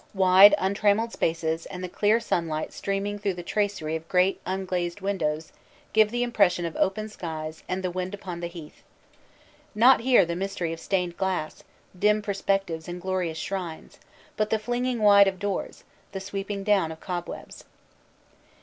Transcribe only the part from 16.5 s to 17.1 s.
down of